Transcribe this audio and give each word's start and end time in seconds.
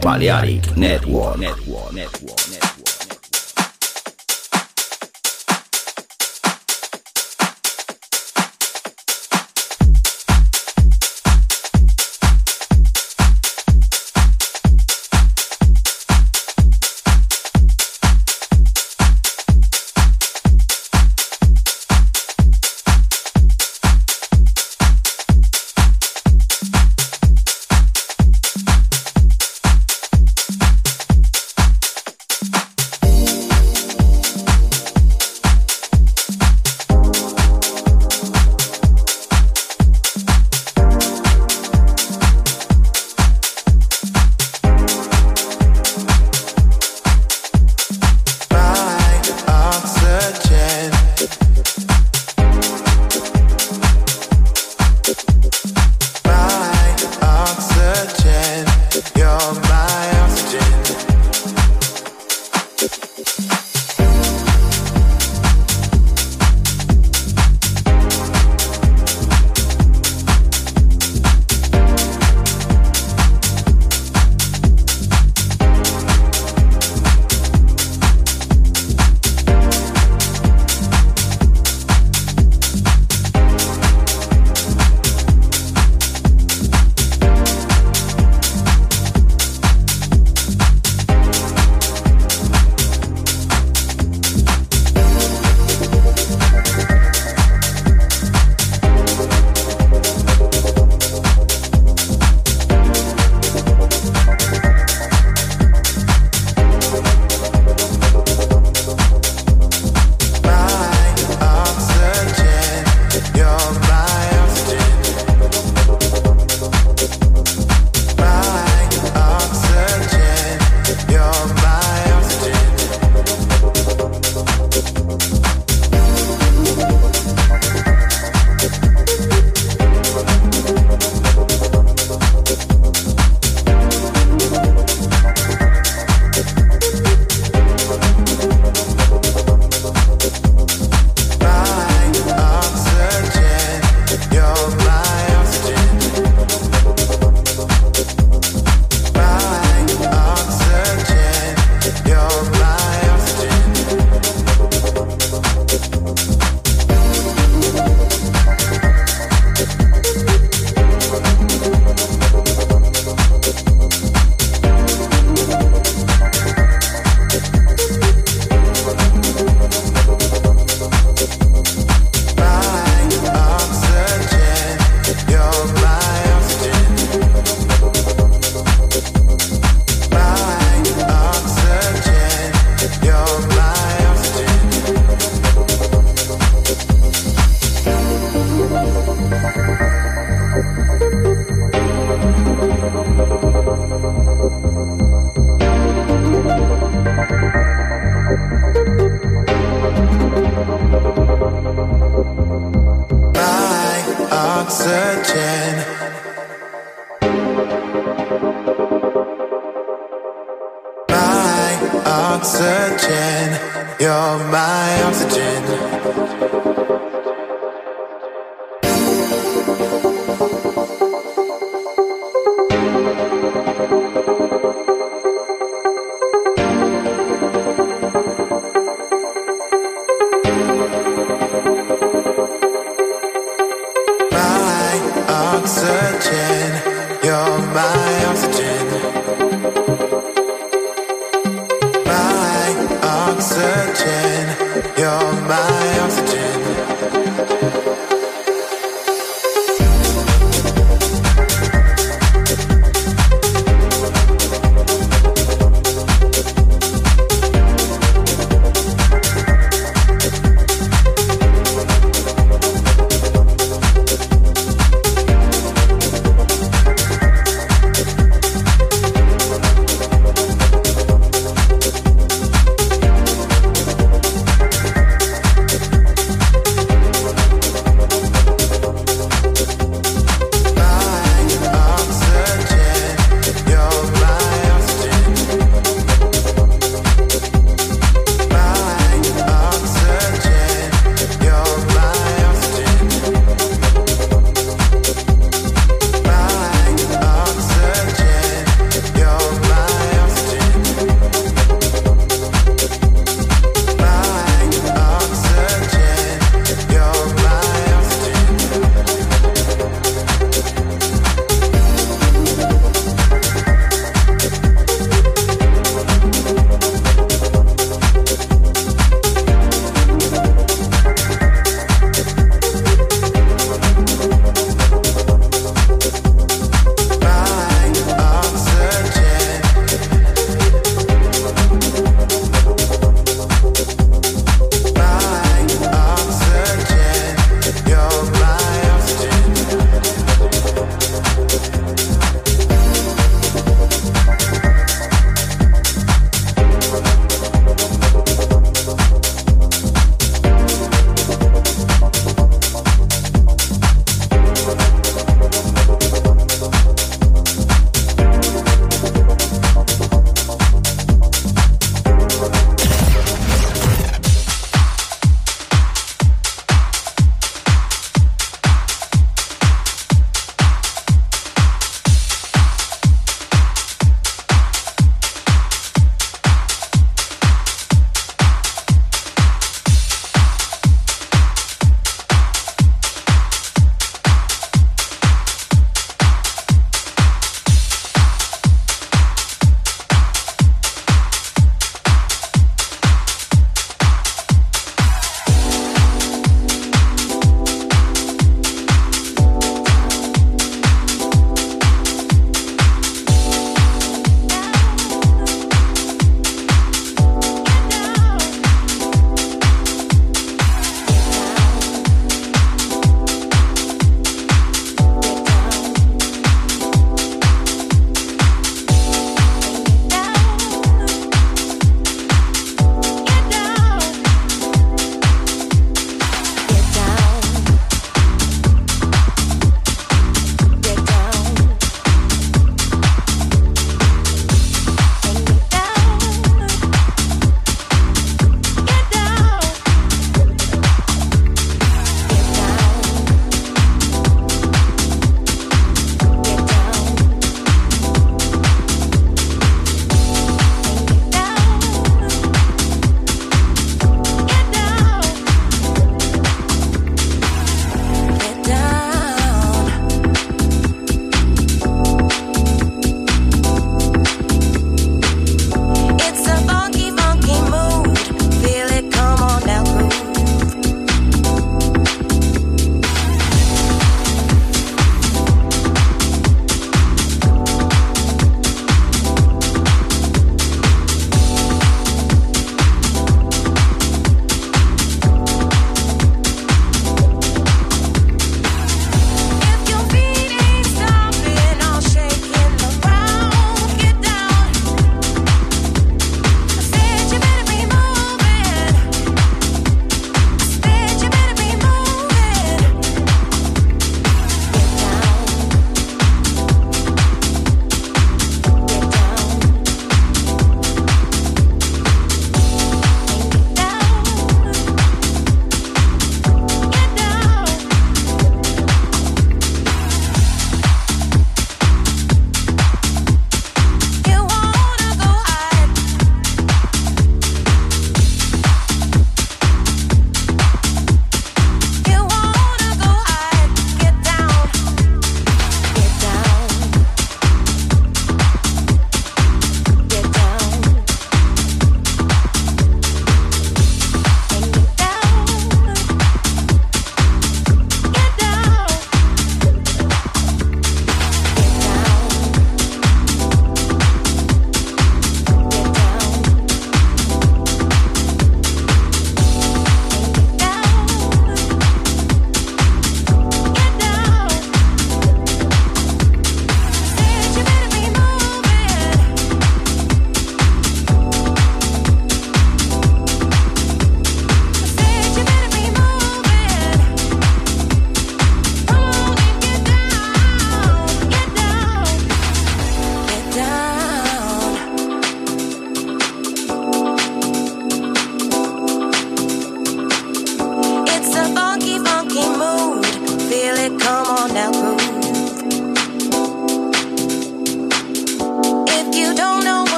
Balearic 0.00 0.76
Network. 0.76 1.69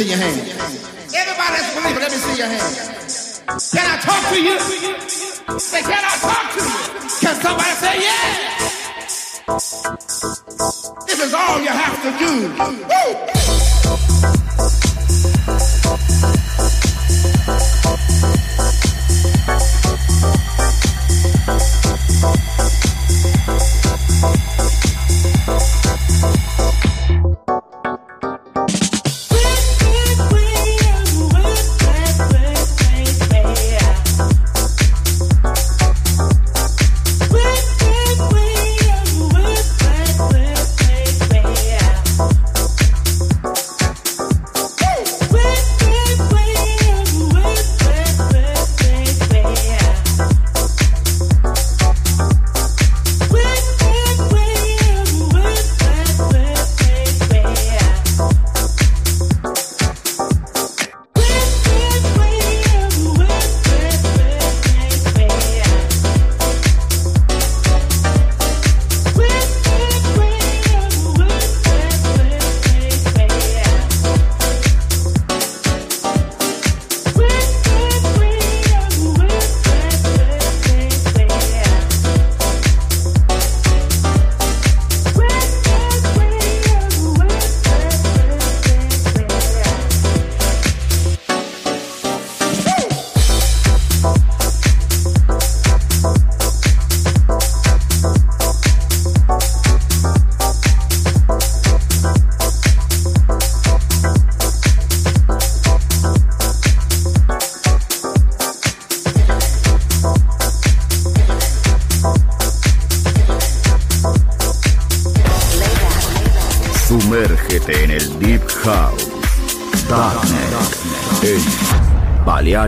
in 0.00 0.06
your 0.06 0.16
hand. 0.16 0.47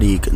En 0.00 0.06
Balearic 0.06 0.32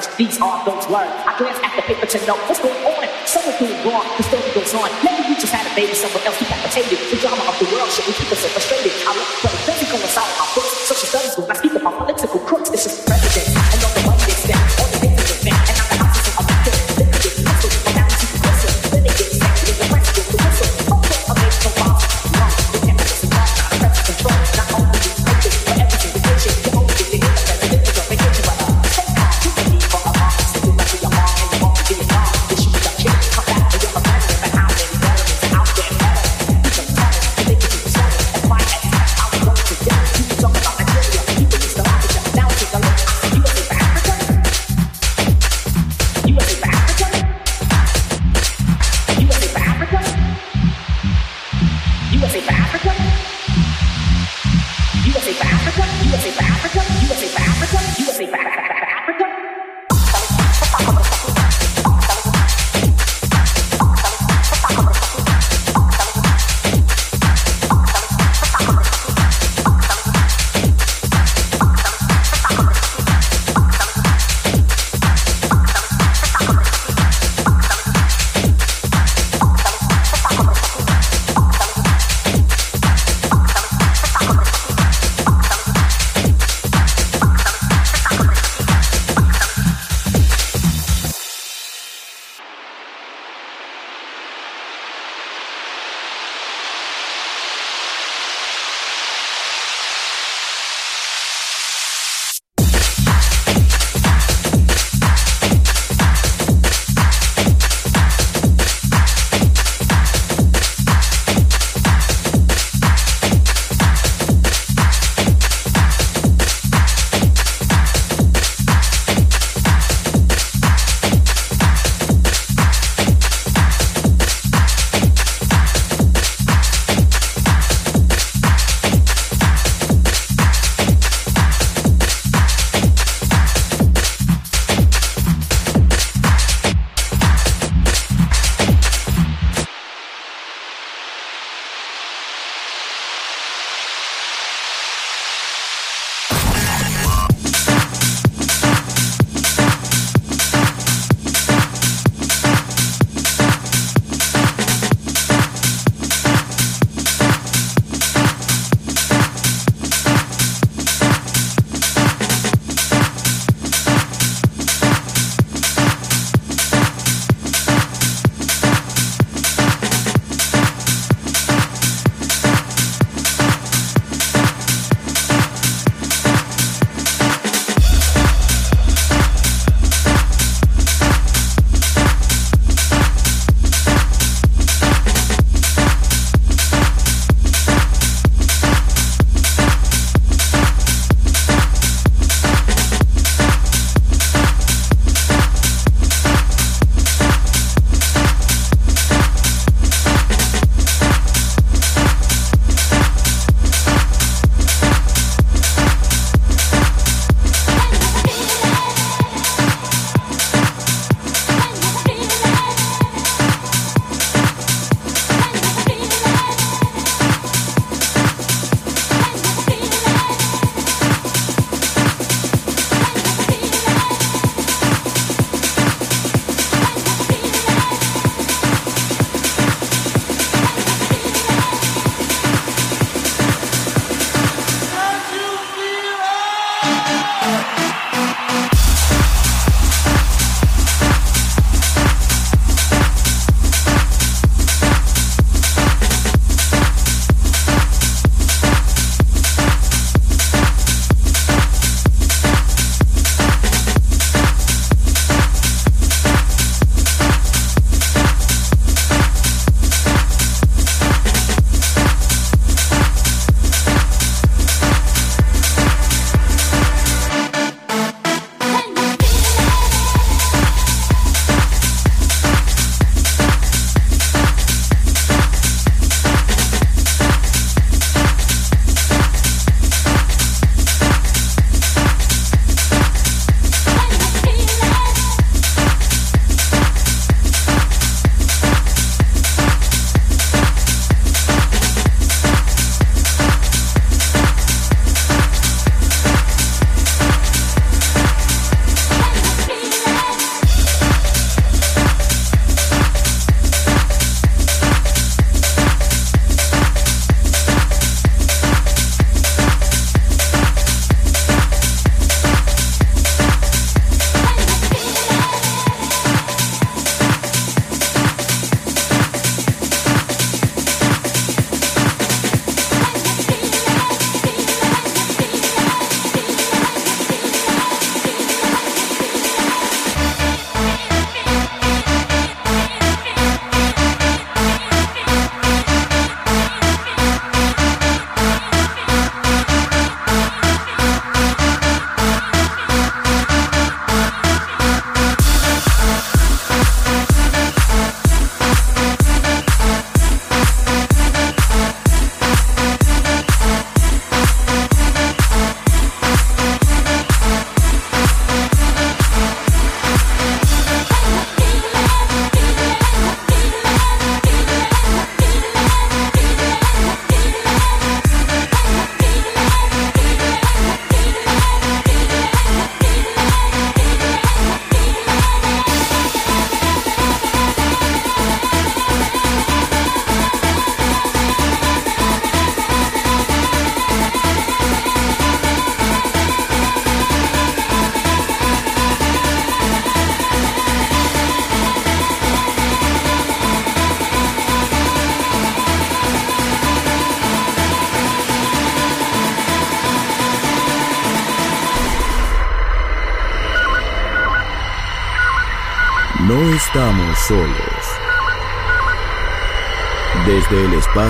words, 0.00 0.16
these 0.16 0.40
are 0.40 0.64
those 0.64 0.86
words. 0.88 1.12
I 1.28 1.36
glance 1.36 1.58
at 1.60 1.76
the 1.76 1.82
paper 1.82 2.06
to 2.06 2.18
know 2.26 2.36
what's 2.48 2.60
going 2.60 2.80
on. 2.84 3.04
Someone's 3.26 3.58
doing 3.58 3.76
wrong, 3.84 4.04
the 4.16 4.22
story 4.24 4.50
goes 4.54 4.72
on. 4.74 4.88
Maybe 5.04 5.28
we 5.28 5.34
just 5.36 5.52
had 5.52 5.66
a 5.66 5.74
baby, 5.74 5.94
someone 5.94 6.22
else 6.24 6.38
decapitated. 6.38 6.98
The 7.10 7.16
drama 7.20 7.42
of 7.44 7.56
the 7.58 7.68
world 7.72 7.90
should 7.90 8.06
we 8.06 8.12
keep 8.14 8.32
us 8.32 8.40
so 8.40 8.48
frustrated. 8.48 8.92
I 9.04 9.12
look, 9.16 9.28
but 9.42 9.52
it 9.52 9.62
doesn't 9.66 9.88
coincide 9.92 10.28
with 10.28 10.40
my 10.40 10.48
books. 10.56 10.72
Social 10.88 11.08
studies 11.08 11.36
will 11.36 11.46
not 11.46 11.56
speak 11.56 11.74
about 11.74 11.94
political 11.98 12.40
crooks. 12.40 12.70
This 12.70 12.86
is 12.86 13.09